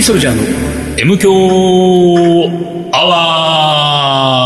[0.00, 0.42] ーソルジャーの
[0.98, 1.30] M 強
[2.92, 4.40] アワ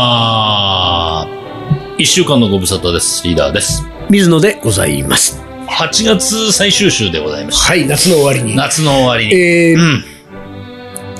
[1.27, 3.23] ー一週間のご無沙汰です。
[3.25, 3.83] リーダーです。
[4.09, 5.41] 水野でございます。
[5.69, 7.67] 8月最終週でございました。
[7.69, 8.55] はい、夏の終わりに。
[8.57, 9.33] 夏の終わりに。
[9.33, 10.03] えーうん。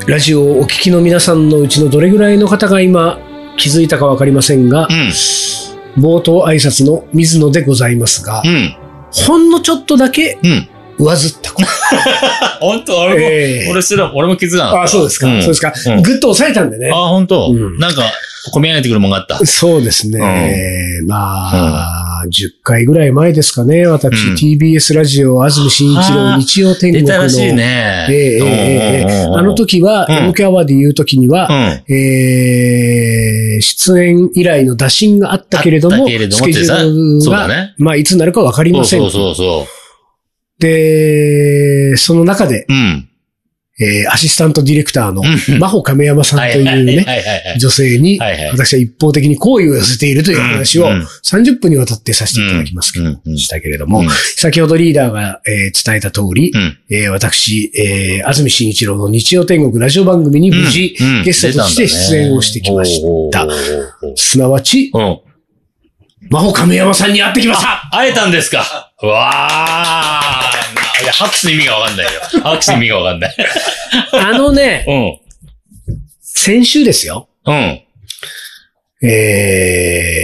[0.07, 3.17] ラジオをお聞きの皆さんのうちのどれぐらいの方が今
[3.57, 6.03] 気づいたかわかりませんがう、ん。
[6.03, 8.75] 冒頭挨拶の水野でございますがう、ん。
[9.11, 10.67] ほんのちょっとだけうん。
[10.97, 11.67] 上ずったこと。
[12.61, 12.99] 本当？
[13.01, 14.83] 俺も、えー、俺すら、俺も気づかなかった。
[14.83, 15.27] あ、そうですか。
[15.27, 15.73] うん、そうですか。
[16.01, 16.89] ぐ、っ、と抑えたんでね。
[16.93, 18.03] あ、本当、うん、なんか、
[18.51, 19.43] 込み上げてくるもんがあった。
[19.45, 20.19] そうですね。
[20.19, 23.87] うん、まあ、うん、10回ぐらい前ですかね。
[23.87, 27.07] 私、うん、TBS ラジオ、安住慎一郎日曜天国の。
[27.07, 28.07] 出たらしいね。
[28.09, 38.99] えー、えー、ええー、あの時は、オ、うん、キャワーで言う時には、うん、えー、出演以来の打診があったけれども、どもスケジュールが、ね、まあ、いつになるかわかりません。
[39.01, 39.74] そうそうそう。
[40.59, 42.73] で、その中で、う。
[42.73, 43.09] うん。
[43.77, 47.05] えーアシスタントディレクターのうん真帆亀山さんというはいね。
[47.59, 48.17] 女性に、
[48.53, 56.77] 私は一方的に好意を寄せているという話をうんうん30分にわたってさせていただきますけど、したけれども、うん先ほどリーダーが、えー伝えた通り、うん。
[56.89, 63.45] えー私、えー安住紳一郎の日曜天国ラジオ番組に無事、うんゲストとして出演をしてきました。
[64.15, 64.89] すなわち。
[66.29, 70.51] 真帆亀山さんに会ってきました会えたんですかうわあ。
[71.01, 72.11] いや、拍手の意味がわかんないよ。
[72.43, 73.35] 拍手の意味がわかんない。
[74.13, 75.19] あのね、うん。
[76.21, 77.27] 先週ですよ。
[77.45, 77.81] うん。
[79.07, 80.21] え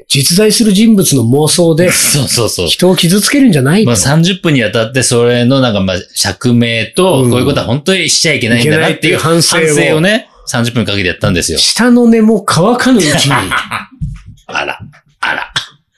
[0.00, 2.68] ー、実在する人物の妄想で そうそうそう。
[2.68, 11.58] 人を傷つけるんじゃないまあ30分にあたってそれのなんかまあ釈明と、うんこういうことは本当にしちゃいけないんだなっていう反省ををね、30分かけてやったんですよ。
[11.58, 13.32] 下の根も乾かぬうちに、
[14.48, 14.78] あら、
[15.20, 15.52] あら。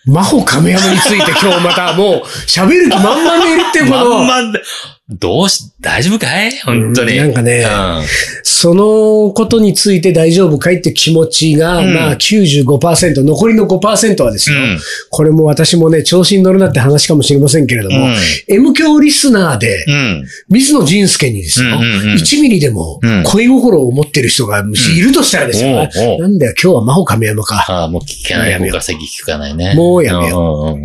[0.07, 4.63] 真帆亀山について今日またもう喋る気満々でいるっていうこまの、 んまんで
[5.11, 6.53] どうし、大丈夫かい？
[6.61, 7.17] 本当に。
[7.17, 8.05] なんかねうん
[8.43, 14.79] そのことについて大丈夫かいって気持ちが、うんまあ95%、残りの5%はですよ、うん
[15.11, 18.09] これも私もね、調子に乗るなって話かもしれませんけれども、
[18.49, 20.27] M 教リスナーで、うん。
[20.49, 25.89] 水野仁介にですよ、うんうんうん1ミリでもうん恋心を持ってる人がもしいるとしたらですよ、
[26.19, 27.65] なんだよ、今日は真帆亀山か。
[27.69, 28.59] ああ、もう聞かない。
[28.59, 29.75] 僕は先聞かないね。
[29.75, 30.79] もうやめよよ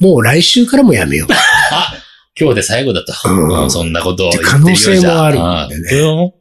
[0.00, 0.04] う。
[0.04, 1.32] もう来週からもやめよう。
[2.42, 3.12] あ、今日で最後だと。
[3.28, 6.02] うんうんそんなことを言って可能性もあるんでねでね。
[6.04, 6.34] も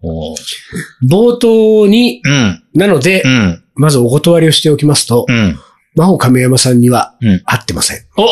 [1.08, 2.64] 冒頭に、ううん。
[2.74, 3.64] なので、うん。
[3.76, 5.60] まずお断りをしておきますと、うん。
[5.96, 7.42] 真帆亀山さんにはうん。
[7.46, 7.98] 会ってません。
[8.18, 8.28] お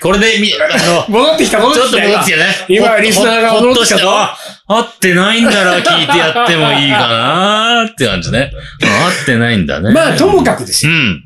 [0.00, 2.44] これでみ、あの、 戻ってきた、戻ちょっと戻ってきてね。
[2.68, 4.10] 今リスナーが戻ってきたぞ
[4.66, 8.50] 合ってないんなら聞いてやってもいいかなーって感じね。
[8.82, 9.92] うん合ってないんだね。
[9.92, 10.92] まあ、ともかくですよ。
[10.92, 11.22] うん。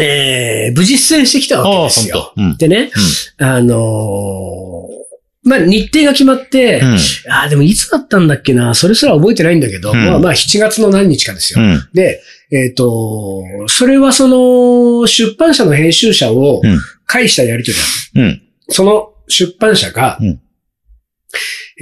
[0.00, 2.32] えー、無事出演してきたわけですよ。
[2.36, 2.56] うん。
[2.56, 2.90] でね、
[3.38, 5.02] あのー
[5.44, 6.98] まあ、日程が決まって、うん。
[7.32, 11.60] ああ、でもいつだったんだっけな、それすら覚えてないんだけど、うんまあまあ7月の何日かですよ。
[11.60, 11.88] うん。
[11.92, 12.22] で、
[12.52, 17.76] えっ、と、それはその、出版社の編集者をうん介したやりとり
[18.14, 18.22] だ。
[18.22, 18.42] うん。
[18.68, 20.40] その出版社が、うん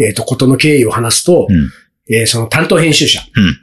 [0.02, 1.70] えっ、と、ことの経緯を話すと、うん
[2.12, 3.58] えーその担当編集者、うん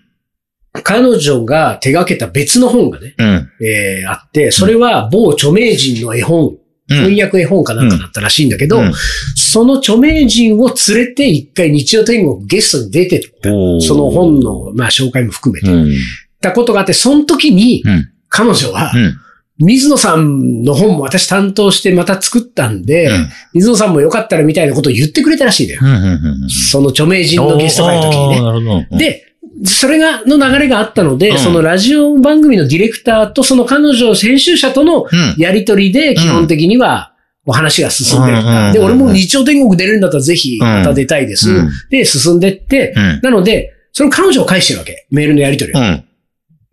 [0.88, 3.52] 彼女が手掛けた別の本がね、うん。
[3.62, 6.56] えーあって、それは某著名人の絵本、
[6.90, 6.98] うん。
[7.09, 8.94] 翻訳絵本かなんかだったらしいんだけど、うん
[9.36, 13.50] その著名人を連れて一回日曜天国ゲストに出てった。
[13.86, 15.70] その本の、まあ、紹介も含めて。
[15.70, 15.94] うん。
[16.40, 18.09] たことがあって、その時に、うん。
[18.30, 19.18] 彼女はう、ん。
[19.66, 25.81] 水野さんの本も私担当してまた作ったんで、うん水野さんもよかったらみたいなことを言ってくれたらしいんだよ。
[25.84, 25.88] うん。
[25.88, 26.44] うん。
[26.44, 26.50] うん。
[26.50, 28.97] その著名人のゲスト会の時にね。
[28.97, 29.27] で、
[29.66, 35.35] それが、の流れがあったので、うんそのラジオ番組のディレクターとその彼女、編集者とのうん。
[35.38, 37.13] やりとりで基本的には
[37.45, 38.73] お話が進んでる。
[38.73, 41.69] で、俺も日曜天国出れるんだったらぜひまた出たいですうん。
[41.90, 43.19] で、進んでって、うん。
[43.23, 45.07] なので、その彼女を返してるわけ。
[45.09, 46.06] メールのやりとりを。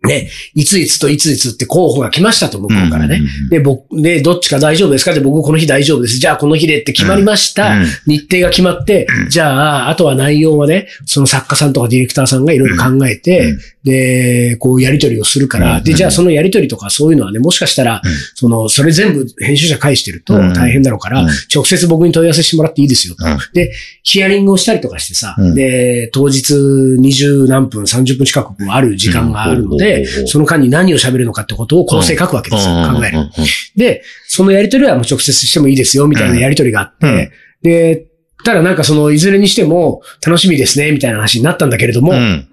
[0.05, 0.09] うん。
[0.09, 3.19] ね、いついつといついつって候補が来ましたと、向こうからね。
[3.43, 3.49] うん。
[3.49, 5.11] で、僕、で、どっちか大丈夫ですか？
[5.11, 6.17] って僕この日大丈夫です。
[6.19, 7.77] じゃあこの日でって決まりました。
[7.77, 23.25] うん日程が決まって、じゃあ、あとは内容はね、その作家さんとかディレクターさんがいろいろ考えて、うんで、こうやりとりをするから、うんで、じゃあそのやりとりとかそういうのはね、もしかしたら、うんその、それ全部編集者返してるとうん大変だろうから、うん直接僕に問い合わせしてもらっていいですよと。
[23.25, 29.94] うんで、ヒアリングをしたりとかしてさ、うんで、当日20何分、30分近くある時間があるので、うん
[30.25, 33.19] その間に何を喋るのかってことを構成書くわけですよ、考える。
[33.19, 33.31] うん。
[33.75, 37.31] で、そのやりとりはもう直接してもいいですよ、みたいなやりとりがあって、
[37.61, 38.07] で、
[38.43, 42.47] ただなんかその、いずれにしても楽しみですね、みたいな話になったんだけれども、うん。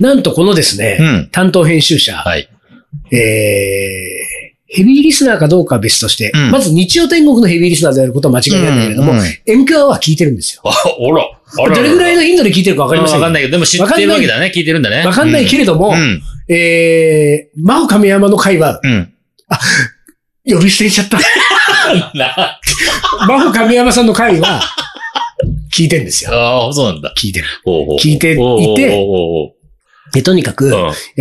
[0.00, 1.28] なんとこのですね、うん。
[1.30, 2.48] 担当編集者、はい。
[3.12, 3.16] え
[4.68, 10.62] ヘビーリスナーかどうかは別として、うんまず日曜天国のヘビーリスナーであることは間違いないんだけれども、うんうん MQ は聞いてるんですよ。
[10.64, 11.24] あ、おら。
[11.56, 13.20] どれぐらいの頻度で聞いてるかわかりませんい。
[13.20, 14.52] わかんないけど、でも知ってるわけだね。
[14.54, 15.06] 聞いてるんだね。
[15.06, 16.22] わかんないけれども、うん。
[16.48, 19.12] えー、真帆亀山の会は、うん。
[20.44, 21.18] 呼び捨てちゃった。
[22.14, 22.60] な
[23.26, 24.60] 真帆亀山さんの会は、
[25.72, 26.30] 聞いてるんですよ。
[26.32, 27.12] ああ、そうなんだ。
[27.16, 27.46] 聞いてる。
[27.64, 29.55] 聞いていて
[30.12, 30.72] で、とにかく、うん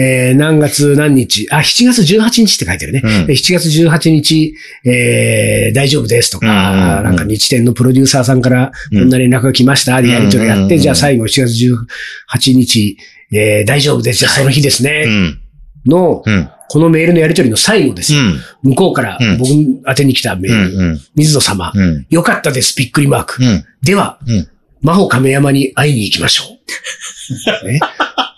[0.01, 3.01] えー何月何日、あ、7月18日って書いてるね。
[3.03, 4.53] うんで7月18日、
[4.85, 12.97] えー大丈夫ですとか、うんうんうんなんか日天のプロデューサーさんからうんこんな連絡が来ました、でやりとりやって、うんうんうんじゃあ最後7月18日、
[13.33, 14.19] えー大丈夫です。
[14.19, 15.05] じゃあその日ですうね。
[15.05, 15.39] ん。
[15.87, 16.49] の、うん。
[16.67, 18.19] このメールのやりとりの最後ですよ。
[18.21, 18.69] うん。
[18.71, 19.49] 向こうからうん僕
[19.87, 20.91] 宛てに来たメうール。
[20.93, 21.01] ん。
[21.15, 22.05] 水野様、うん。
[22.09, 22.75] よかったです。
[22.77, 23.43] びっくりマーク。
[23.43, 23.65] うん。
[23.83, 24.47] では、うん
[24.81, 27.65] 真帆亀山に会いに行きましょう。
[27.67, 27.79] ね、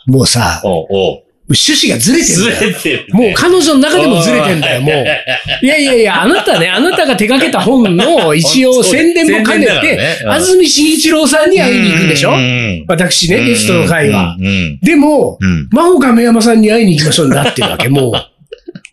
[0.07, 2.67] もうさ、おうおう趣旨がずれてるんずだよ。
[2.67, 3.27] れてるね。
[3.27, 5.65] もう彼女の中でもずれてんだよ、もう。
[5.65, 14.35] いやいやいや、あなたね、あなたが手掛けた本の 一応宣伝も兼ね宣伝だからてね、うん安住紳一郎さんに会いに行くんでしょうん私ね、ゲストの会は。
[14.37, 14.79] うん。
[14.81, 15.69] でも、うん。
[15.71, 18.36] 真帆亀山さんに会いに行きましょうになってるわけ、もう。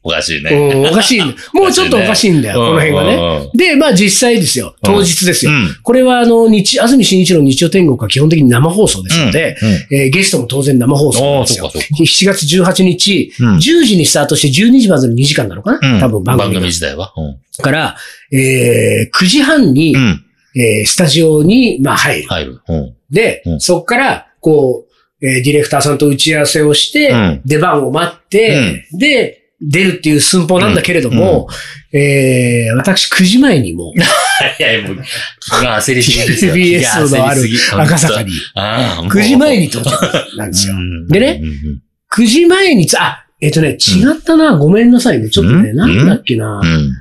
[0.06, 0.51] おかしいね。
[0.51, 1.21] うん、おかしい。
[1.56, 3.17] もうちょっとおかしいんだよ、この辺はね。
[3.17, 3.51] ね。
[3.55, 4.77] で、まあ実際ですよ。
[4.83, 5.51] 当日ですよ。
[5.53, 9.56] うんこれはあの、日、安住紳一郎日曜天国は基本的に生放送ですので、
[9.91, 11.65] えーゲストも当然生放送なんですよ。
[11.65, 16.61] ああそうかそう7月18日、うん10時にスタートして12時までの2時間なのかな、うん多分番組が。
[16.61, 17.12] 自体は？
[17.17, 17.97] うんから、
[18.33, 20.21] えー9時半に、うん。
[20.57, 22.29] えースタジオに、まあ、入る。
[22.29, 22.61] 入る。
[22.69, 22.93] うん。
[23.11, 24.85] で、うんそこから、こ
[25.23, 31.49] う、えーディレクターさんと打ち合わせをして、うん出番を待って、で、出るっていう寸法なんだけれども、
[31.93, 35.05] えー私9時前にもう、 いやいや、もう、
[35.40, 36.55] 気が焦りすぎですよ。
[36.55, 38.31] TBS のある赤坂に、。
[38.55, 39.90] ああ、9時前に到着
[40.37, 40.75] なんですよ。
[40.75, 41.81] うんでねうんうん
[42.14, 45.31] 9時前につ、あ、えっ、とね、違ったな、ごめんなさいね。
[45.31, 46.61] ちょっとね、うんなんだっけな。
[46.62, 46.93] うん。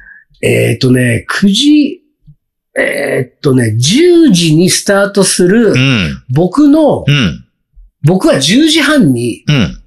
[0.42, 2.02] えっ、とね、9時、
[2.76, 6.24] えっ、とね、10時にスタートする、うん。
[6.32, 7.46] 僕の、うん。
[8.04, 9.83] 僕は10時半に、うん。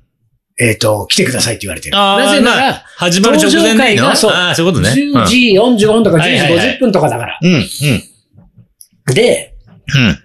[0.59, 1.97] えっ、と、来てくださいって言われてる。
[1.99, 4.91] あーなぜなら、始まる直前でいいのそうああ、そういうことね。
[4.91, 7.39] 10時45分とか10時はいはいはい50分とかだから。
[7.43, 7.53] うん。
[7.53, 9.15] うん。
[9.15, 9.55] で、
[9.95, 10.19] うん。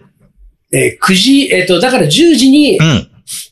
[0.74, 3.08] えー9時、えっ、と、だから10時にうん。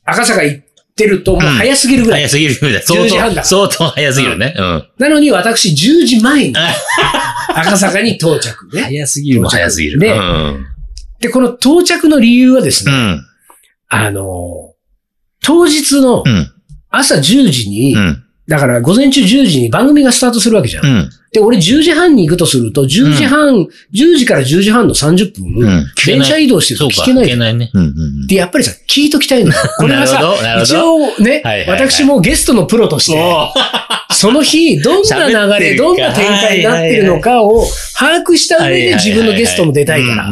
[0.06, 0.66] 赤坂行っ
[0.96, 2.22] てるともう早すぎるぐらい。
[2.22, 2.84] 早すぎるぐらい。
[2.84, 4.54] 相10時半だ当、相当早すぎるね。
[4.58, 4.88] うん。
[4.98, 6.56] なのに私10時前に
[7.50, 8.84] 赤坂に到着ね。
[8.88, 10.00] 早すぎるも早すぎる。
[10.00, 10.66] でうん。
[11.20, 13.26] で、この到着の理由はですね、うん。
[13.90, 14.80] あのー
[15.42, 16.52] 当日のうん。
[16.90, 17.22] 朝10
[17.52, 18.24] 時に、うん。
[18.48, 20.86] だから午前中10時に番組がスタートするわけじゃん。
[20.86, 21.10] うん。
[21.32, 26.80] で、俺10時半に行くとすると、10時半、10時から10時半の30分、うん電車移動してる。
[26.80, 27.70] と聞けない聞けないね。
[27.74, 27.84] うん。
[27.84, 27.86] う
[28.24, 28.28] ん。
[28.28, 29.56] で、やっぱりさ、聞いときたいのよ。
[29.78, 30.20] これはさ
[30.64, 33.52] 一ど応ね、はいはいはい私もゲストのプロとして、
[34.12, 37.64] その日、どんな流れ、どんな展開になってるのかを
[37.98, 40.30] 把握した上で自分のゲストも出たいから。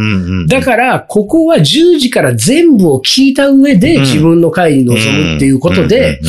[0.47, 6.27] だから、ここは10時から全部を聞いた上でうん自分の会に臨むっていうことで、うん、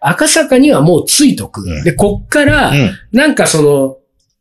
[0.00, 1.84] 赤坂にはもうついとくうん。
[1.84, 3.97] で、こっからうん、うんなんかその、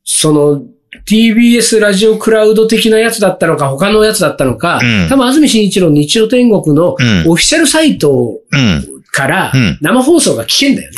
[0.07, 0.63] その、
[1.05, 5.09] TBS ラジオクラウド的なやつだったのか、他のやつだったのか、うん。
[5.09, 7.29] 多分安住紳一郎日曜天国のうん。
[7.29, 9.03] オフィシャルサイトうん。
[9.11, 9.77] からうん。
[9.81, 10.91] 生放送が聞けんだよ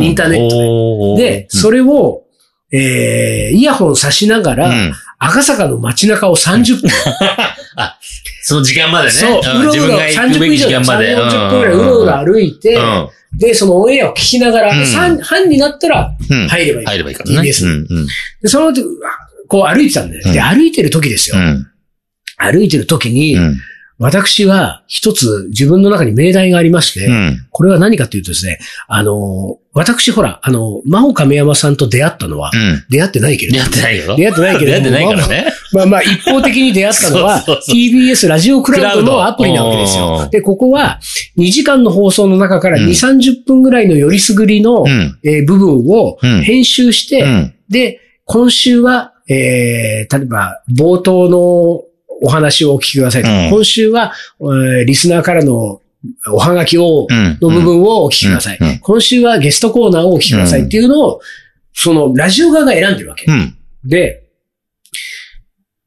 [0.00, 0.06] ね。
[0.06, 1.22] インターネットで。
[1.22, 2.24] で、それを、
[2.70, 4.92] えー、イヤホン差しながら、うん
[5.24, 6.90] 赤坂の街中を30分、
[7.76, 7.96] あ、
[8.42, 9.12] その時間までね。
[9.12, 10.76] そう、んうろうろ、自分が行く30べき分以上で。
[10.78, 16.86] 3、40分くらいうろうろ歩いて、うんで、そのオンエアを聞きながら、うん3半になったらうん入ればいい。
[16.86, 17.36] 入ればいいからね。
[17.36, 18.06] うん
[18.42, 18.82] で、その後、
[19.48, 20.24] こう歩いてたんだよ。
[20.24, 21.36] で、うん歩いてる時ですよ。
[21.36, 21.66] うん
[22.36, 23.60] 歩いてる時に、うん
[24.02, 32.84] 私は一つ自分の中に命題がありまして、うんこれは何かというとですね、あの、私ほら、あの、真帆亀山さんと出会ったのは、うん。
[32.88, 34.16] 出会ってないけれどやってないよ。
[34.16, 35.52] 出会ってないけれども出会ってないからね。
[35.72, 40.28] まあまあ、一方的に出会ったのは そうそうそう TBS ラジオクラウドのアプリなわけですよ。
[40.32, 40.98] で、ここは
[41.38, 45.18] 2時間の放送の中から2、うん30分ぐらいのよりすぐりの、うん。
[45.22, 47.54] えー部分をうん編集して、うん。
[47.68, 51.82] で、今週は、えー、例えば、冒頭の
[52.22, 55.80] お話をお聞きくださいうん今週は、えーリスナーからの
[56.32, 57.38] おはがきを、うん。
[57.40, 58.58] の部分をお聞きください。
[58.80, 61.20] 今週はゲストコーナーをお聞きくださいっていうのを、
[61.72, 63.30] そのラジオ側が選んでるわけ。
[63.30, 63.56] うん。
[63.84, 64.24] で、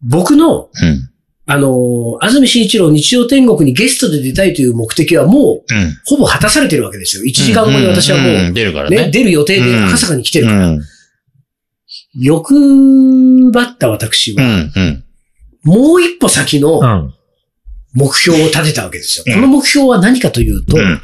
[0.02, 1.10] 僕の、うん。
[1.48, 5.98] あのー安住紳一郎日曜天国にゲストで出たいという目的はもう、うん。
[6.06, 7.24] ほぼ果たされてるわけですよ。
[7.24, 9.12] 1時間後に私はもう、ん出るからね、ね。
[9.12, 10.68] 出る予定で赤坂に来てるから。
[10.70, 10.82] うん。
[12.18, 12.54] 欲
[13.52, 14.70] 張った私うは。
[15.66, 17.14] もう一歩先のうん。
[17.98, 19.24] 目標を立てたわけですよ。
[19.26, 21.02] うんこの目標は何かというと、うん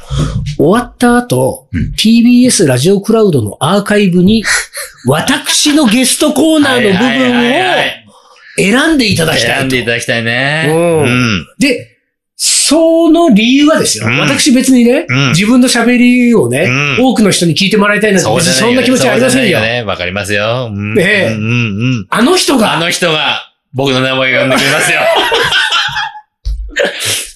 [0.58, 4.44] 終わった後、うん TBS ラジオクラウドのアーカイブに
[5.08, 7.92] 私のゲストコーナーの部分をい
[8.56, 9.78] 選んでいただきたいと選んで。
[9.78, 10.66] いただきたいね。
[10.68, 11.46] うんうん。
[11.58, 11.96] で、
[12.36, 14.06] その理由はですよ。
[14.06, 16.64] うん私別にね、うん自分の喋りをね、
[16.98, 19.44] うん多くの人に聞いてもらいたいなんてそんな気持ちはありませんよ。
[19.44, 19.82] そうじゃないね。
[19.84, 20.68] わかりますよ。
[20.70, 20.94] うん。
[20.94, 21.48] ねえうんうんう
[22.02, 22.06] ん。
[22.10, 25.00] あの人あが、の人が、僕の名前を呼んでくれますよ。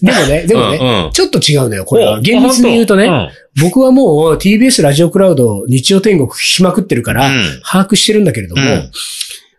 [0.03, 2.19] でもね、でもね、うんうんちょっと違うのよ、これは。
[2.19, 3.29] お厳密に言うとね、うん
[3.59, 8.91] 僕はもう TBS ラジオクラウド日曜天国聞きまくってるから、うん把握してるんだけれども、うん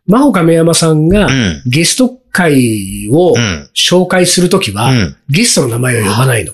[0.05, 6.53] 真帆亀山さんがうんゲスト会をうん紹介するときは、うんゲストの名前を呼ばないの。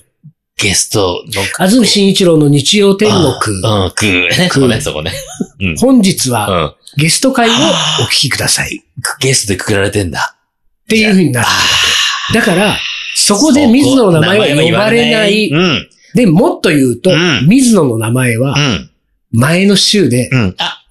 [0.56, 4.48] ゲストの、安住紳一郎の日曜天国、うん、くね。
[4.50, 5.12] そこね、そこね。
[5.60, 5.76] うん。
[5.76, 6.72] 本日はうん。
[6.96, 8.84] ゲスト会をお聞きください。
[9.20, 10.36] ゲストでくくられてんだ。
[10.84, 12.38] っていう風になるんだって。
[12.38, 12.76] だから、
[13.16, 15.48] そこで水野の名前は呼ばれない。
[15.48, 15.88] うん。
[16.14, 18.90] で、もっと言うと、うん水野の名前はうん。
[19.32, 20.30] 前の週で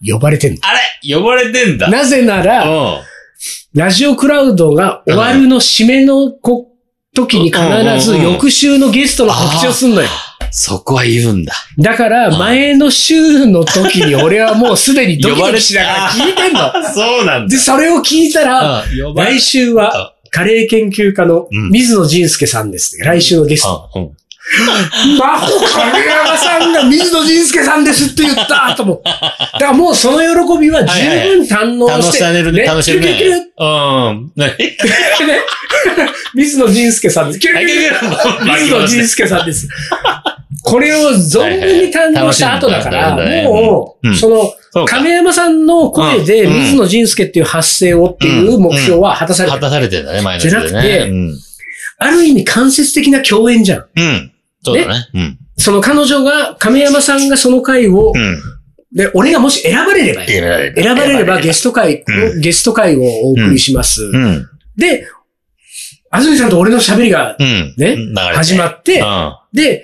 [0.06, 0.60] 呼ばれてんの。
[0.64, 1.16] あれ？
[1.16, 1.90] 呼ばれてんだ。
[1.90, 3.00] なぜなうら、ん。
[3.74, 6.72] ラジオクラウドが終わるの締めのこ
[7.16, 7.60] 時に必
[8.06, 10.10] ず翌週のゲストの告知をすんのよ。
[10.56, 11.54] そこは言うんだ。
[11.80, 16.72] だから、うん前の週の時に俺はもうすでにドキドキしながら聞いてんの。
[16.94, 18.84] そうなんで、それを聞いたら、
[19.16, 22.98] 来週は、カレー研究家のうん水野仁介さんです。
[23.00, 23.90] 来週のゲスト。
[24.44, 25.18] うん。
[25.18, 29.02] 魔法亀山さんが水野仁介さんですって言ったと思。
[29.04, 32.12] だからもうその喜びは十分堪能楽し。
[32.14, 32.64] してれるね。
[32.64, 33.48] 楽しるキュルキュルキュルね。
[33.58, 33.64] う
[34.14, 34.32] ん。
[34.36, 34.52] 何
[36.36, 37.40] 水野仁介さんです。
[37.40, 39.70] キュルキュルキュル水野仁介さんです。
[40.64, 49.62] これを存分に堪能した後だから、だもう、うんその、亀山さんの声でうん水野仁介っていう発声をっていう目標は果たされてる。
[49.62, 51.12] 果たされてんだね、前のじゃなくて。
[52.00, 53.86] ある意味間接的な共演じゃん。
[53.96, 54.33] うん。
[54.64, 55.10] そうだね。
[55.14, 55.40] うん。
[55.58, 58.42] その彼女が、亀山さんがその回をう、ん。
[58.94, 60.26] で、俺がもし選ばれれば。
[60.26, 64.04] 選ばれれば選ばれればゲスト会、うゲスト会をお送りします。
[64.04, 64.48] うん。
[64.78, 65.08] で、
[66.12, 67.74] 安住さんと俺の喋りがうん。
[67.78, 69.36] ね流れて始まって、うん。
[69.52, 69.84] で、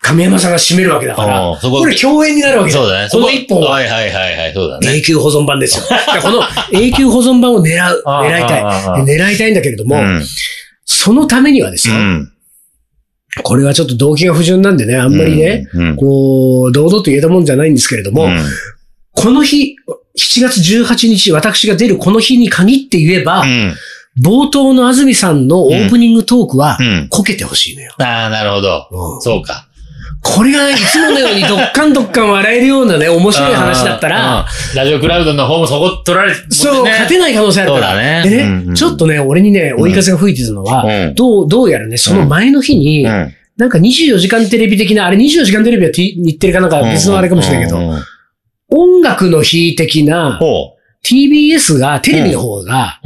[0.00, 3.08] 亀山さんが締めるわけだから、ここれ共演になるわけだそうだね。
[3.10, 4.98] この一本ははいはいはいはい、そうだね。
[4.98, 5.84] 永久保存版ですよ。
[6.22, 8.62] この永久保存版を狙う、狙いたい。
[9.04, 10.24] 狙いたいんだけれども、うん。
[10.84, 12.32] そのためにはですよ、うん。
[13.42, 15.96] これはちょっと動機が不純なんでね、あんまりね、うん。
[15.96, 18.38] こう、堂々と言えたもんじゃないんですけれども、うん
[19.18, 19.76] この日、
[20.18, 23.74] 7月18日、私が出るこの日に限って言えば、うん。
[24.22, 27.08] 冒頭の安住さんのオープニングトークはう、ん。
[27.08, 27.92] こけてほしいのよ。
[27.98, 28.88] ああ、なるほど。
[28.90, 29.68] うんそうか。
[30.34, 37.88] これがね、いつものようにどっかんどっかん笑えるようなね、面白い話だったら、うん、ラジオクラウドの方もそこ取られて、そう、ね勝てない可能性あるから。
[37.90, 38.22] そうだね。
[38.28, 38.74] でね、うんうん。
[38.74, 41.14] ちょっとね、俺にね、追い風が吹いてたのは、うん。
[41.14, 43.34] どう、どうやらね、その前の日に、うん。
[43.56, 47.78] なんか24時間テレビ的な、あれ24時間テレビは日テレかなんか別のあれかもしれないけど、
[48.68, 53.00] 音楽の日的な、ほ TBS が、テレビの方が。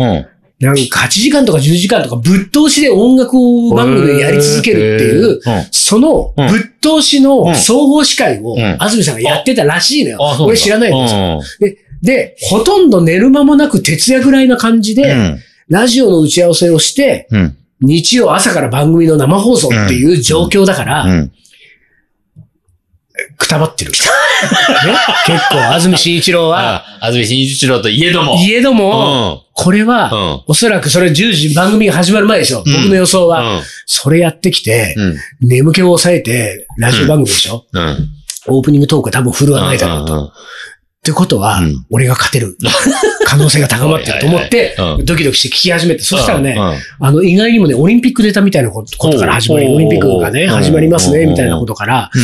[0.61, 3.33] なんか8時間とか10時間とかぶっ通しで音楽
[3.75, 5.41] 番組をやり続けるっていう、うん。
[5.71, 10.19] そのうんぶっ通しの総合司会をうん安住さんがやってたらしいのよ。
[10.41, 11.21] 俺知らないんですよ。
[11.21, 11.41] よ。
[11.61, 15.39] で、で、ほとんど寝る間もなく徹夜ぐらいな感じで、うん。
[15.69, 17.57] ラジオの打ち合わせをして、うん。
[17.81, 21.33] 日曜朝から番組の生放送っていう状況だから、うん。
[23.39, 23.93] くたばってる。
[23.93, 23.97] ね、
[25.27, 28.37] 結構、安住紳一郎は、あ、安住紳一郎といえども。
[28.37, 28.77] いえどうん。
[28.77, 30.45] も、これは、うん。
[30.49, 32.63] おそらくそれ10時番組が始まる前ですよ。
[32.65, 33.59] うん僕の予想は。
[33.59, 33.63] うん。
[33.85, 35.49] それやってきて、うん。
[35.49, 38.09] 眠気を抑えて、ラジオ番組でしょ、うん。
[38.49, 40.15] オープニングトークは多分振るわないだろうと。
[40.15, 40.31] うん
[41.01, 42.59] ってことは、うん俺が勝てる
[43.25, 44.77] 可能性が高まってると思って
[45.07, 52.23] ドキドキして聞き始めて、そしたらね、うんあの、意外にもね、オリンピック出たみたいなことから始まり、オリンピックがね、始まりますね、みたいなことから、うん。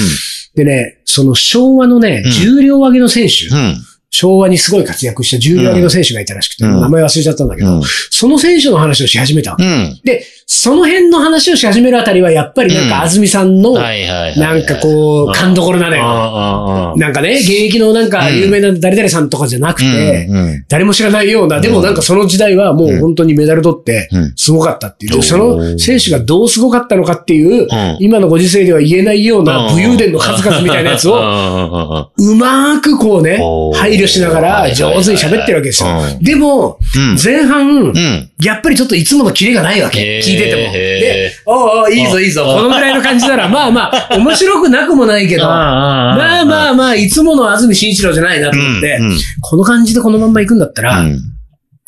[0.57, 3.77] でね、その昭和のねうん、重量上げの選手、うん。
[4.11, 7.83] 昭和にすごい活躍した重量上げの選手がいたらしくて、うん名前忘れちゃったんだけど、うん。
[8.11, 9.65] その選手の話をし始めたわけ。
[9.65, 10.01] うん。
[10.05, 12.89] で、その辺の話をし始めるあたりは、やっぱりなんうん。
[12.89, 13.73] か安住さんの。
[13.73, 16.03] なんかこう、勘どころなのよ。
[16.03, 20.65] よなんかね、現役のなんか有名な誰々さんとかじゃなくて、うん。
[20.69, 25.21] 誰も知らないような、でもなんかその時代はもう本当にメダル取ってうん、すごかったっていう。
[25.21, 27.97] その選手がどうすごかったのかっていう、うん。
[27.99, 33.39] 今のご時世では言えないような武勇伝の数々みたいなやつを、を、うまーくこうね
[33.75, 35.89] 配慮しながら上手に喋ってるわけですよ。
[35.89, 36.23] うん。
[36.23, 37.17] でも、うん。
[37.23, 38.31] 前半う、ん。
[38.41, 40.23] やっぱりちょっといつものキレがないわけ。
[40.37, 40.73] てても。
[40.73, 42.43] で、おうおういいぞいいぞ。
[42.43, 48.99] うんこのぐらいの感じなら、まあまあ、 面白くなくもないけど、まあまあまあ、いつもの安住紳一郎じゃないなと思って、
[49.41, 51.05] この感じでこのまんま行くんだったら、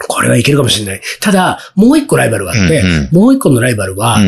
[0.07, 1.01] これはいけるかもしれない。
[1.21, 4.19] ただ、もう一個ライバルがあって、うんもう一個のライバルは、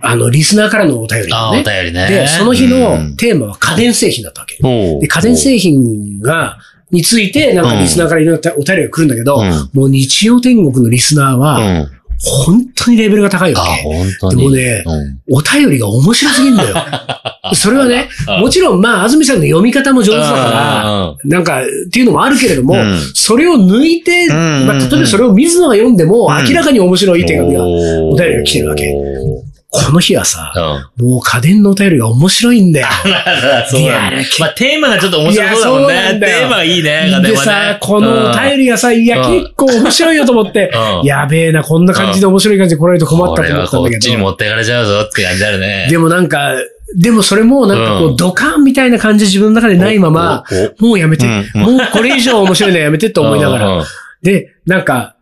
[0.00, 1.54] あの、リスナーからのお便りああ、お。
[1.54, 2.06] 便りね。
[2.08, 4.56] で、その日うのんテーマは家電製品だったわけ。
[5.00, 6.58] で、家電製品が、
[6.92, 11.88] について、なんかリスナーからいろんなお便りが来るんだけど、うんもう日曜天国のリスナーうは、ん。
[12.20, 14.36] 本当にレベルが高いわあ、け。
[14.36, 15.36] でもねうん。
[15.36, 16.76] お便りが面白すぎんだよ。
[17.54, 18.08] それはね、
[18.40, 22.98] もちろん、まあ、安住さんの読み方も上手だから、なんか、っていうのもあるけれども、うん。
[23.14, 24.30] それを抜いて、ん。
[24.66, 26.46] まあ、例えばそれを水野が読んでも、うん。
[26.46, 28.86] 明らかに面白い手紙が、おお便りが来てるわけ。
[28.88, 29.27] うん。
[29.70, 30.52] この日はさ、
[30.96, 32.86] もう家電のお便りが面白いんだよ。
[33.68, 34.22] そうなんだ。
[34.38, 36.12] まあ、テーマがちょっと面白そうだもんね。
[36.12, 37.36] んテーマがいいね、家電ね。
[37.36, 40.72] さ、このお便りがさ、いや、うん結構面白いよと思って、
[41.02, 41.06] うん。
[41.06, 44.24] やべえな、こんな感じで面白い感じで来られると困ったと思ったんだこれはこっちにけど。
[44.24, 45.88] 持っていかれちゃうぞって感じあるね。
[45.90, 46.52] でもなんか、
[46.96, 50.44] でもそれもなんかこうんう、ドカンみたいな感じ自分の中でないまま、
[50.80, 51.60] お、もうやめて、うん。
[51.60, 53.68] もうこれ以上面白いのはやめてってお思いながら。
[53.68, 53.84] うん。
[54.22, 55.16] で、なんか、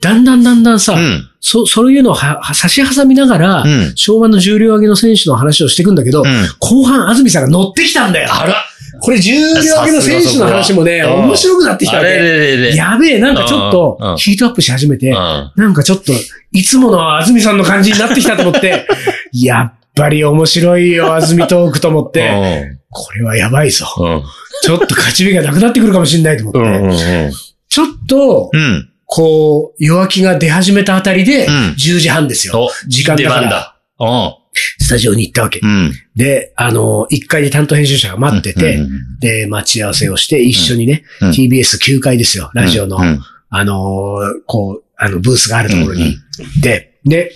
[0.00, 1.28] だんだんだんだんさ、うん。
[1.40, 6.26] そ、そういうのをは、は差し挟みながら、うん昭和の重量上げの選手の話をしていくんだけど、うん
[6.58, 8.28] 後半安住さんが乗ってきたんだよ。
[8.32, 8.54] あら
[9.02, 12.18] これ重量上げの選手の話もね、面白くなってきたわあれけ。
[12.18, 12.76] れれれ。
[12.76, 16.12] やべえ、なんかちょっとんヒートアップし始めて、うんなんかちょっと、
[16.52, 18.86] いつもの安住さんの感じになってきたと思って、
[19.32, 23.86] やっぱり面白いよ、安住トークと思って、これはやばいぞ。
[23.98, 24.22] うん。
[24.62, 27.30] ちょっと勝ち目がなくなってくるかもしれないと思って。
[27.68, 28.90] ちょっと、うん。
[29.12, 32.54] こう、弱気が出始めたあたりで、うん10時半ですよ。
[32.56, 33.76] お、時間だからだ。
[33.98, 34.34] うん。
[34.78, 35.58] スタジオに行ったわけ。
[35.60, 35.92] うん。
[36.14, 46.16] で、あの、1階で担当編集者が待ってて、うんで、待ち合わせをして、一緒にね、うん TBS9 階ですよ、ラジオの、うんあのーこう、あの、ブースがあるところに行
[46.60, 47.32] って、で、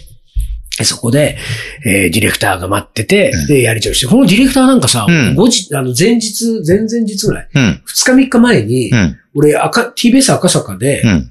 [0.84, 1.36] そこで、
[1.84, 7.82] えーディレクターが待ってて、うんで、やりとりして、このディレクターなんかさ、あの、前日、前々日ぐらい、うん。
[7.84, 9.18] 2日3日前に、うん。
[9.34, 11.30] 俺、赤、TBS 赤坂で、うん。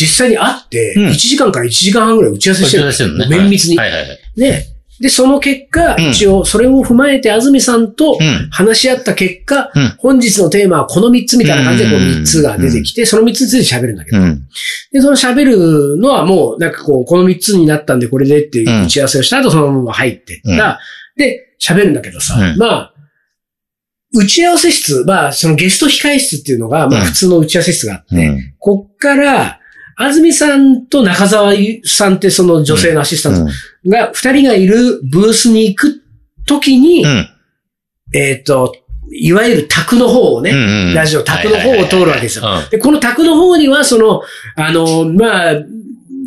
[0.00, 2.92] 実際に会って、うん1時間から1時間半ぐらい打ち合わせしてる。
[2.92, 3.36] してるのね。
[3.36, 3.76] 綿密に。
[3.76, 4.18] はいはいはい。
[4.36, 4.66] ね。
[5.00, 8.48] で、その結果、うん一応、それを踏まえて、安住さんとうん。
[8.50, 14.42] 話し合った結果、うん本日のテーマはこの3つみたいな感じで、こううん3つが出てきて、その3つについて喋るんだけど、うん。
[14.92, 20.78] で、その喋るのはもう、なんかこう、この3つになったんでこれでっていう打ち合わせをした後、そのまま入ってった。
[21.16, 22.94] で、喋るんだけどさ、うんまあ、
[24.12, 28.54] 打ち合わせ室、まあ、そのゲスト控室っていうのが、まあうん普通の打ち合わせ室があって、うん。
[28.58, 29.59] こっから、
[30.00, 31.52] 安住さんと中澤
[31.84, 33.52] さんってその女性のアシスタント
[33.90, 36.02] が、二人がいるブースに行く
[36.46, 37.28] ときに、うん。
[38.14, 38.74] えっ、と、
[39.12, 40.54] いわゆる宅の方をね、う
[40.92, 40.94] ん。
[40.94, 44.22] ラジオ宅の方を通るわけですよで、この宅の方には、その、
[44.56, 45.54] あの、まあ、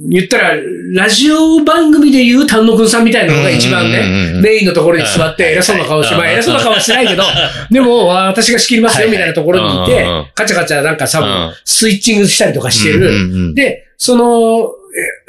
[0.09, 0.55] 言ったら、
[0.93, 7.23] ラジオ番組で言う丹野くんさんみたいなのが一番ね、うんメインのところに座って偉そうな顔して、うんまあ偉そうな顔はしてないけど、
[7.71, 13.53] でも、わ私が仕切りますよみたいなところにいてカチャカチャなんかさうん、スイッチングしたりとかしてうんる。
[13.55, 14.69] で、その、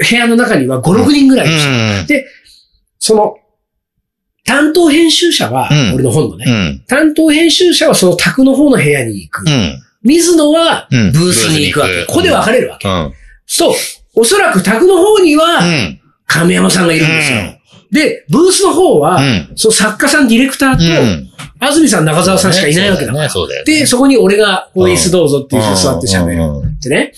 [0.01, 2.27] え部屋の中には5、6人ぐらいいる人うんで、
[2.99, 3.37] その、
[4.45, 6.85] 担当編集者はうん、俺の本のね、うん。
[6.87, 9.45] 担当編集者はその宅の方の部屋に行く。
[9.47, 9.81] うん。
[10.03, 12.05] 水野はうんブースに行くわけ。
[12.07, 12.87] ここで分かれるわけ。
[12.89, 13.13] うん。
[13.47, 13.75] そう。
[14.15, 16.01] おそらく宅の方にうは、ん。
[16.27, 17.39] 亀山さんがいるんですよ。
[17.91, 21.31] で、ブースの方は、うんその作家さん、ディレクターと、うん。
[21.61, 23.29] 安住さん、中澤さんしかいないわけだから。
[23.65, 26.33] で、そこに俺が、こう、うん椅子どうぞっていう座って喋る。
[26.35, 27.13] うんうんでね、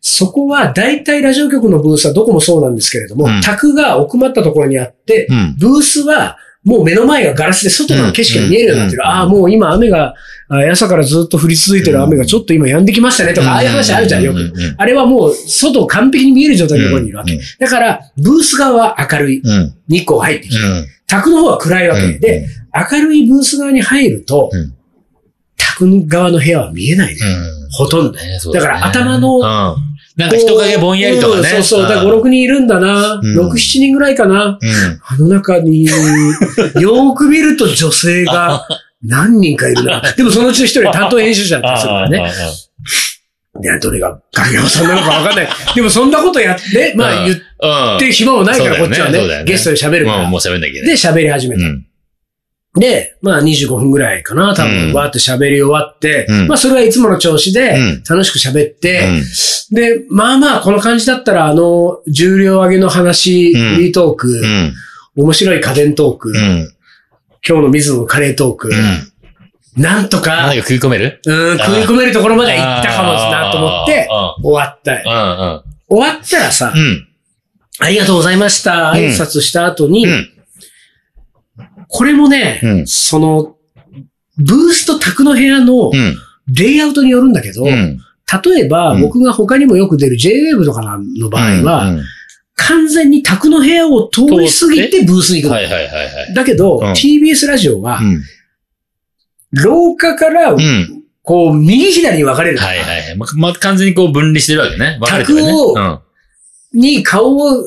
[0.00, 5.56] そこは、大体ラジオ局のブースはどこもそうなんですけれども、うん宅が奥まったところにあって、うん。
[5.58, 9.02] ブースは、もう目の前がガラスで外の景色が見えるようになってる。
[9.04, 10.14] うんああ、もう今雨が、
[10.48, 14.52] あ朝からずっと降り続いてる雨がちょっと今止んできましたねとか、ああいう話あるじゃん、よく。
[14.76, 17.34] あれはもう外完璧に見える状態のところにいるわけ。
[17.34, 19.40] うんだから、ブース側は明るい。
[19.40, 19.74] うん。
[19.88, 20.62] 日光が入ってきて。
[20.62, 20.86] うん。
[21.06, 22.02] 宅の方は暗いわけ。
[22.02, 22.46] うんで、
[22.92, 24.74] 明るいブース側に入ると、うん
[25.56, 27.20] 宅側の部屋は見えないね。
[27.70, 28.18] ほとんど。
[28.52, 29.91] だから頭のうん。
[30.16, 31.40] なんか人影ぼんやりとかね。
[31.40, 31.82] うんそうそう。
[31.82, 33.14] だから5、6人いるんだな。
[33.14, 34.58] うん6、7人ぐらいかな。
[34.60, 35.00] うん。
[35.06, 38.66] あの中に、よーく見ると女性が
[39.04, 40.02] 何人かいるな。
[40.16, 42.32] でもそのうちの一人は担当編集者だったからね。
[43.62, 45.48] いや、どれが影山さんなのかわかんない。
[45.74, 47.98] でもそんなことやって、まあ言っうん。
[47.98, 49.44] て暇もないから、こっちはね。
[49.44, 50.40] ゲストで喋るからもう、。
[50.40, 50.82] 喋んなきゃ。
[50.82, 51.62] で、喋り始めた。
[52.74, 52.80] うん。
[52.80, 59.22] で、まあ25分ぐらいかな、多う分、んわーって喋り終わって、うんまあそれはいつもの調子でうん、楽しく喋って、うん
[59.74, 64.74] で、まあまあこの感じだったら、あの、重量上げの話、リートーク、うん。
[65.16, 66.74] 面白い家電トーク、うん。
[67.46, 69.82] 今日の水野のカレートーク、うん。
[69.82, 71.22] なんとか、何か食い込める？
[71.24, 74.06] うん、食い込めるところまで行ったかもなと思って、
[74.42, 74.92] 終わった。
[74.92, 75.62] うん。
[75.88, 77.08] 終わったらさう、ん。
[77.78, 80.31] ありがとうございました、うん挨拶した後に、うん。
[81.94, 83.56] これもね、うんその、
[84.38, 86.16] ブースと宅の部屋のうん。
[86.52, 87.98] レイアウトによるんだけど、うん。
[88.44, 91.96] 例えば、うん僕が他にもよく出る JWave とかの場合は、
[92.56, 95.56] 完全に宅の部屋を通り過ぎてブースに行くの。
[95.56, 96.34] はいはいはいはい。
[96.34, 98.22] だけど、うん TBS ラジオはう、ん。
[99.52, 101.02] 廊下からうん。
[101.22, 102.58] こう、右左に分かれる。
[102.58, 103.16] はいはいはい。
[103.16, 104.96] ま、ま、完全にこう分離してるわけね。
[105.00, 105.52] 分かれて客るね。
[105.52, 106.80] をうん。
[106.80, 107.62] に顔を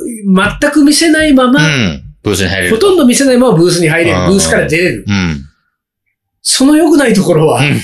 [0.60, 2.04] 全く見せないまま、うん。
[2.26, 2.76] ブースに入れる。
[2.76, 4.18] ほとんど見せないままブースに入れる。
[4.18, 5.06] うんブースから出れる。
[5.08, 5.46] うん。
[6.42, 7.76] その良くないところは、うん。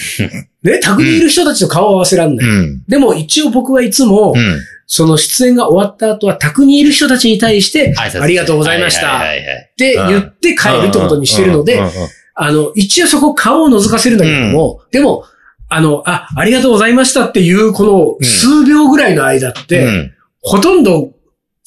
[0.63, 2.47] ね、宅にいる人たちと顔を合わせらんない。
[2.47, 2.83] うん。
[2.87, 4.59] でも一応僕はいつも、うん。
[4.87, 9.21] その出演が終わった後は宅にいる人たちに対して、ありがとうございましたっ
[9.77, 11.91] て言って帰るってことにしてるのでうん、うんうん
[12.33, 15.25] あの、一応そこ顔を覗かせるんだけども、でも、
[15.69, 21.11] あの、あ、ありがとうございましたっていう、この数秒ぐらいの間って、うんほとんど、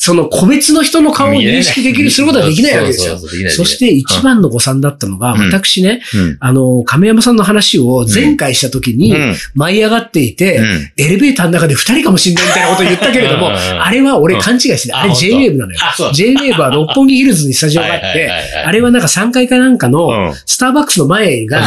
[0.05, 3.17] その個別の人の顔を認識できる、することはできないわけですよ。
[3.49, 5.47] そして一番の誤算だったのが、うん。
[5.47, 6.37] 私ね、うん。
[6.41, 9.35] あの、亀山さんの話を前回した時にうん。
[9.55, 10.93] 舞い上がっていて、うん。
[10.99, 15.01] エレベーターの中で二人かもしんないみたいなことを言ったけれども、あれは俺勘違いしてた。
[15.01, 15.79] あれ JWAVE なのよ。
[15.79, 20.35] JWAVE は六本木ヒルズにスタジオがあってあれはなんか3階かなんかの、うん。
[20.45, 21.63] スターバックスの前が、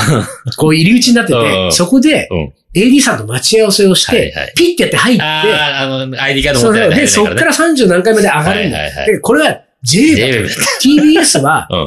[0.57, 1.71] こう入り口になってうて、ん。
[1.71, 6.61] そこでうん AD さんと待ち合わせをしはいはいて、ピッてやって入って、ああ、あの、ID カード。
[6.61, 10.47] 持ってないで、そっから30何回まで上がるんだはいはいはいで、これは JWAVE
[10.81, 11.83] TBS は、 うん。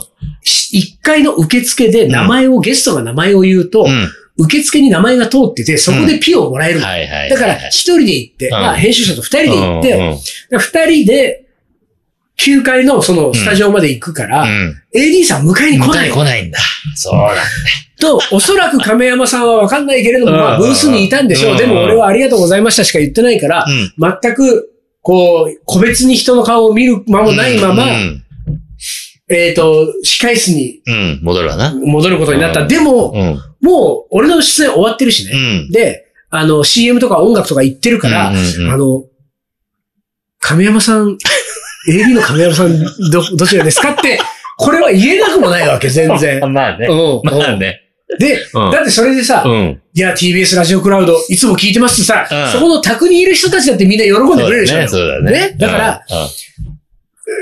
[0.72, 4.10] 1階の受付で名前を、ゲストが名前を言うと、うん。
[4.38, 6.86] 受付に名前が通ってて、そこでピをもらえるの。
[6.86, 7.30] はいはいはい。
[7.30, 11.44] だから、一人で行って、んまあ、編集者と二人で行って、二人で、
[12.44, 14.74] 9階のそのスタジオまで行くから、うん。
[14.94, 16.58] AD さん迎えに来迎えない来ないんだ。
[16.94, 17.42] そうなんだ。
[18.00, 21.52] と、おそらく亀山さんはわかんないけれども、まあ、うんブースにいたんでしょう。
[21.52, 23.92] うんでも俺はありがとうございましたしか言ってないから、うん。
[24.22, 24.72] 全く、
[25.02, 28.24] こう、個別に人の顔を見る間もないまま、うん。
[29.28, 31.20] えっ、と、控室にうん。
[31.22, 31.74] 戻るわな。
[31.74, 32.62] 戻ることになった。
[32.62, 33.38] うんでも、うん。
[33.60, 35.66] もう、俺の出演終わってるしうね。
[35.68, 35.70] ん。
[35.70, 38.32] で、あの、CM とか音楽とか言ってるから、あ
[38.76, 39.04] の、
[40.38, 41.18] 亀山さん、
[41.88, 42.78] AD の亀山さん、
[43.10, 44.20] ど、どちらですかって、
[44.56, 46.40] これは言えなくもないわけ、 全然。
[46.52, 46.86] まあね。
[46.86, 47.82] うんまあね。
[48.18, 49.80] で、うんだってそれでさ、うん。
[49.94, 54.78] いや、TBS ラジオクラウド、いつも聞いてますってさ、うんそこの宅にいる人たちだってみんな喜んでくれるでしょ。
[54.78, 54.88] ね。
[54.88, 55.30] そうだね。
[55.30, 56.02] ねだから、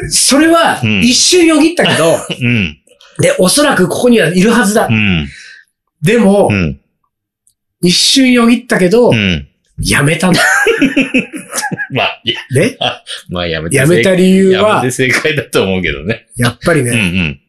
[0.03, 2.79] うん、それはうん一瞬よぎったけど、うん。
[3.20, 4.92] で、おそらくここにはいるはずだう。
[4.92, 5.29] ん。
[6.03, 6.81] でもう、ん。
[7.81, 9.48] 一瞬よぎったけどう、ん。
[9.81, 10.35] やめたの？
[11.91, 12.77] まあ、いやね？
[13.31, 13.77] まあやめて。
[13.77, 16.27] やめた理由やはめて、正解だと思うけどね。
[16.37, 17.41] やっぱりうんうね、ん。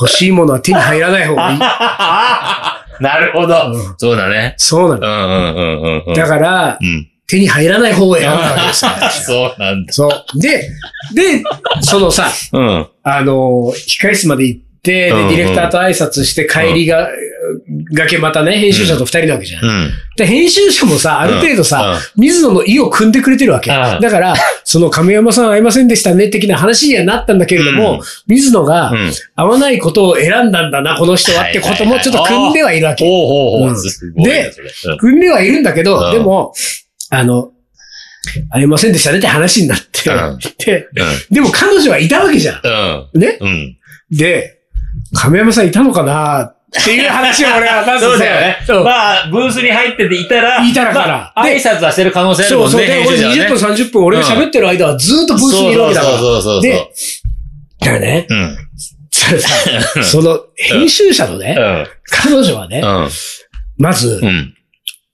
[0.00, 1.58] 欲しいものは手に入らない方がいい。
[3.02, 3.72] なるほど。
[3.72, 4.54] うんそうだね。
[4.56, 5.06] そうなの。
[5.06, 6.14] うんうんうんうんうん。
[6.14, 7.08] だから、うん。
[7.26, 8.90] 手に入らない方を選んだわけですよ。
[9.26, 9.92] そうなんだ。
[9.92, 10.40] そう。
[10.40, 10.68] で、
[11.14, 11.42] で、
[11.80, 12.86] そのさ、うん。
[13.02, 17.08] あの、控室まで行って、で、デうんうんィレクターと挨拶して帰りが、
[17.92, 19.64] がけまたね、編集者と二人なわけじゃん。
[19.64, 19.90] うん。
[20.16, 23.70] で、編集者もさ、ある程度さ、うん、水野の意を組んでくれてるわけ。
[23.70, 29.12] うんだから、その亀山さん会いませんでしたね、的な話にはなったんだけれども、うん水野がうん。
[29.36, 33.04] 会わないことを選んだんだな、この人はってこともちょっと組んではいるわけ。
[33.04, 33.68] ほうほうほう。
[33.70, 34.50] うんすごいね。
[34.74, 36.54] それ組んではいるんだけど、うんでも、
[37.10, 37.50] あの、
[38.50, 40.88] 会いませんでしたねって話になって、うんで、
[41.30, 41.34] うん。
[41.34, 42.60] でも彼女はいたわけじゃん。
[43.12, 43.20] うん。
[43.20, 43.38] ね？
[44.10, 44.60] で、
[45.14, 48.58] 亀山さんいたのかなっていう話を俺はまずそうだよね。
[48.66, 52.80] そうまあ、ブースに入ってていたら、いたらからまあ挨拶はしてる可能性あるもそうそう。
[52.84, 52.94] んね。
[52.94, 56.18] で、俺編集者はね20分30分俺が喋ってる間はずっとブースにいるわけだから。
[56.18, 56.62] そうそうそうそう。
[56.62, 56.92] で、
[57.80, 58.58] だからね、うん。
[59.10, 59.48] それさ、
[60.02, 61.86] その編集者のね、うん。
[62.10, 63.08] 彼女はね、うん。
[63.78, 64.54] まずう、ん。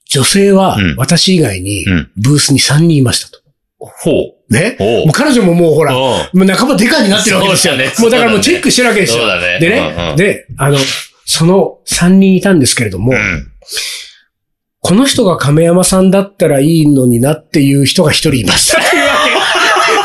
[0.09, 2.11] 女性はうん私以外にうん。
[2.17, 3.39] ブースに3人いましたと。
[3.77, 4.11] ほ
[4.49, 4.53] う。
[4.53, 4.75] ね？
[4.77, 7.73] ほうもう彼女ももうほら、もうんう半ばデカになってるわけですよ。
[7.73, 9.19] そうだねもうだからもうチェックしてるわけですよ。
[9.21, 9.59] そうだね。
[9.59, 10.77] でうんね、うんで、あの、
[11.33, 13.47] その3人いたんですけれども、うん。
[14.81, 18.81] この人が亀山さんだったらいいのになっていう人が一人いました。
[18.81, 19.13] っていうわ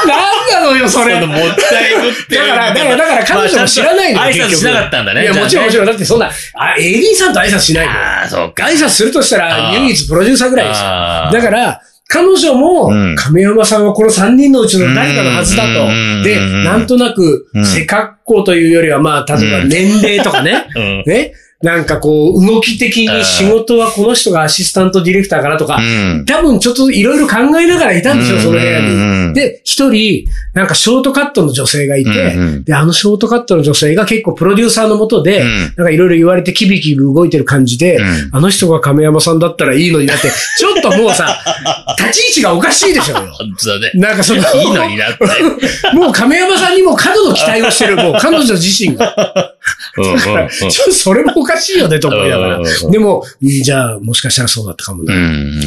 [0.05, 1.27] けなんなのよ、それ。
[1.27, 5.23] もったいぶってるだから、だから、だから彼女も知らないのよ、まあ挨拶しなかったんだね。
[5.23, 5.87] いや、もちろんもちろん。
[5.87, 7.99] だってそんな、あ、AD さんと挨拶しないのよ。
[7.99, 8.63] ああ、そうか。
[8.67, 10.85] 挨拶するとしたら、唯一プロデューサーぐらいですよ。
[10.85, 15.87] だから、彼女もうん、亀山さんはこの3人のうちの誰かのはずだと。
[15.87, 16.23] うん。
[16.23, 17.67] で、なんとなくう、ん。
[17.67, 19.69] 背格好というよりは、まあ、例えばうん。
[19.69, 21.03] 年齢とかね、 うん。
[21.05, 26.25] ね、なんかこう、動き的に仕事はこの人がアシスタントディレクターかなとか、うん。
[26.27, 29.29] 多分ちょっといろいろ考えながらいたんですよ、その部屋に。
[29.29, 41.39] にで、一人、なんかショートカットの女性がいて、うんうんで、あのショートカットの女性が結構プロデューサーのもとで、うんなんかいろいろ言われてキビキビ動いてる感じで、うんあの人が亀山さんだったらいいのになって、ちょっともうさ、
[41.99, 43.15] 立ち位置がおかしいでしょ。
[43.15, 43.27] 本
[43.59, 43.91] 当だね。
[43.95, 45.25] なんかその、いいのになって。
[45.97, 49.56] もう亀山さんにも過度の期待をしてる、もう彼女自身が。
[49.99, 55.15] うんそれもおかしいよね、と思いながらでも、んじゃあ、もしかしたらそうだったかもうな。
[55.15, 55.61] ん。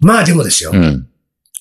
[0.00, 0.76] まあでもですよう。
[0.76, 1.06] ん。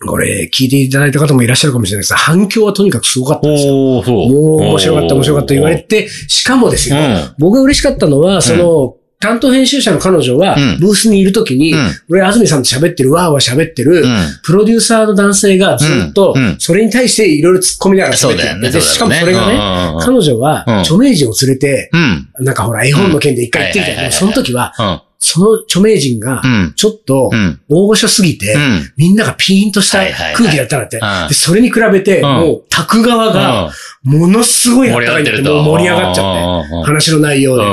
[0.07, 3.73] これ、聞いていただいた方もいらっしゃるかもしれないですが、反響はとにかくすごかったんですよ。
[3.73, 7.33] もう面白かった面白かった言われて、しかもですよ、うん。
[7.39, 18.71] 僕が嬉しかったのは、その、担当編集者の彼女はうん、ブースにいるときに、うん俺、安住さんと喋ってる、わーわー喋ってる、うんプロデューサーの男性がずっとそれに対していろいろ突っ込みながら喋ってるね。
[18.71, 19.59] でしかもそれがね、ね
[20.05, 22.29] 彼女はうん著名人を連れて、うん。
[22.45, 24.03] なんかほら、絵本の件で一回言ってみたいな。
[24.03, 25.01] うんでもその時は、うん。
[25.17, 26.73] その著名人がう、ん。
[26.75, 27.59] ちょっとうん。
[27.69, 28.93] 大御所すぎてう、ん。
[28.97, 29.99] みんながピーンとした
[30.35, 31.27] 空気だったんだってうん。
[31.27, 33.71] で、それに比べて、んもう、宅側が、
[34.03, 35.53] ものすごい盛り上がってると。
[35.55, 37.63] もう盛り上がっちゃって、ゃ話の内容で。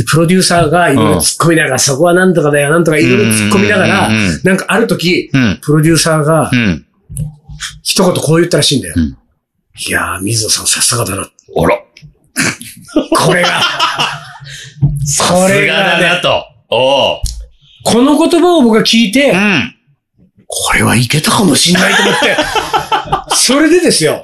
[0.00, 4.08] で、プロデューサーがいろいろ突っ込みながら、そこはなんとかだよ、なんとかいろいろ突っ込みながら
[4.44, 5.58] なんかある時、うん。
[5.62, 6.86] プロデューサーがうん。
[7.82, 8.94] 一言こう言ったらしいんだよ。
[8.96, 9.16] うん
[9.86, 11.22] いやー、水野さんさすがだな。
[11.22, 11.78] あら。
[13.16, 13.62] これが、これが
[15.06, 16.44] さすがだなね、と。
[16.68, 17.20] おう。
[17.84, 19.74] この言葉を僕が聞いてう、ん。
[20.46, 22.36] これはいけたかもしんないと思って、
[23.34, 24.20] それでですよ、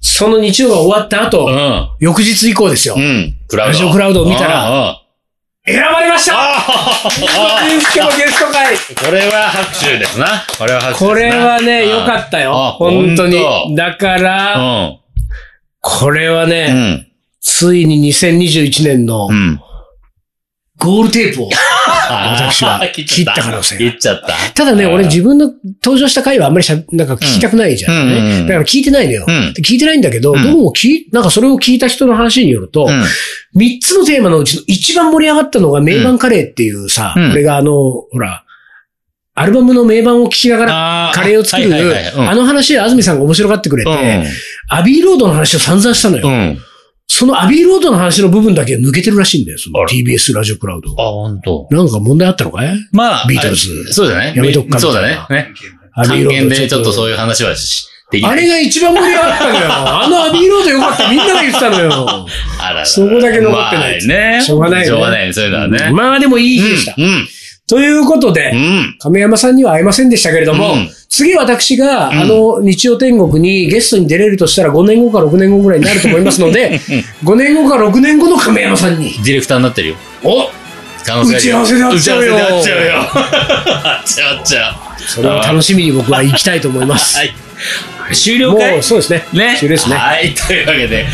[0.00, 1.88] その日曜が終わった後、うん。
[1.98, 3.36] 翌日以降ですよう、ん。
[3.48, 3.72] クラウド。
[3.72, 5.00] ラジオクラウドを見たらら、
[5.66, 6.54] 選ばれましたあ
[7.94, 10.26] 今日ゲスト会あこれは拍手ですな。
[10.58, 11.38] これは拍手こですな。
[11.38, 12.52] れはね、良かったあよ。
[12.78, 14.98] 本当にだから、うん。
[15.80, 17.06] これはうね、ん。
[17.40, 19.60] ついに2021年のうん。
[20.78, 21.48] ゴールテープを。
[22.14, 23.78] 私は切切った可能性が。
[23.78, 24.34] 切っちゃった。
[24.54, 24.92] ただね、うん。
[24.94, 28.46] 俺自分の登場した回はあんまりしゃ、なんか聞きたくないじゃん。
[28.46, 29.26] だから聞いてないのよ。
[29.58, 30.42] 聞いてないんだけど、うん。
[30.42, 33.04] どうも聞い、なんかそれを聞いた人の話によると、うん。
[33.54, 37.32] 三つのテーマのうちの一番盛り上がったのが名盤カレーっていうさ、うん。
[37.32, 38.44] 俺があの、ほら、
[39.34, 41.72] アルバムの名盤を聞きながらカレーを作る、
[42.16, 44.24] あの話で安住さんが面白がってくれて、
[44.68, 46.56] アビーロードの話を散々したのよ。
[47.18, 50.90] そのアビーロードの話の部分だけ抜けてるらしいんだよ、その TBS ラジオクラウド。
[51.02, 51.66] あ、本当。
[51.68, 52.78] なんか問題あったのかい？
[52.92, 54.34] まあ、ビートルズそうだね。
[54.36, 55.18] やめとくかそうだね。
[55.28, 55.52] ね。
[55.94, 58.32] アビーロード関係でちょっとそういう話はしできない。
[58.34, 59.66] あれが一番盛り上がったのよ。
[59.68, 62.26] あのアビーロードよかった、みんなが言ってたのよ。
[62.60, 64.40] あららそこだけ残ってないまあね。
[64.40, 65.90] しょうがないよねしょうがないね、そういうのはね。
[65.92, 66.94] まあでもいい日でした。
[66.96, 67.28] うん。
[67.68, 68.96] ということで、うん。
[68.98, 76.78] 亀山さんには会えませんでしたけれども、うん次私が、んあの、日曜天国にゲストに出れるとしたら5年後か6年後ぐらいになると思いますので、
[77.24, 79.96] 5年後か6年後の亀山さんに、ディレクターになってるよ。
[80.22, 80.50] お
[81.00, 82.92] 打ち合わせで会っちゃうよ打ち合わせで会っちゃうよ。
[82.92, 84.74] 会っちゃう、 会っちゃう。
[85.08, 87.16] それを楽しみに僕は行きたいと思います。
[87.16, 87.34] はい。
[88.14, 88.78] 終了もかい？
[88.78, 89.24] うそうですね。
[89.32, 89.56] ね。
[89.58, 89.96] 終了ですね。
[89.96, 91.06] はい、というわけで、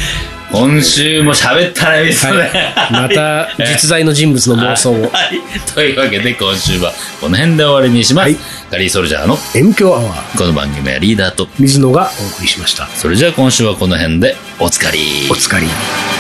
[0.55, 2.73] 今週も喋ったらいいですね。
[2.93, 5.11] また 実在の人物の妄想を。
[5.11, 5.40] はい。
[5.75, 8.25] というわけで、今週はこの辺で終わりにします。
[8.27, 8.37] はい
[8.71, 12.88] カリーソルジャーの M 強アワー、この番組はリーダーと、水野がお送りしました。
[12.97, 15.29] それじゃあ今週はこの辺でおつかり。
[15.31, 16.13] お疲れ。